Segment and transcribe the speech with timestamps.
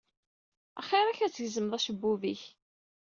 [0.79, 2.41] Axiṛ-ak ad tgezmeḍ acebbub-ik.